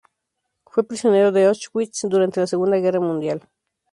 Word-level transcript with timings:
Fue 0.65 0.83
prisionero 0.83 1.31
de 1.31 1.45
Auschwitz 1.45 2.07
durante 2.09 2.39
de 2.39 2.45
la 2.45 2.47
Segunda 2.47 2.77
Guerra 2.77 2.99
Mundial. 2.99 3.47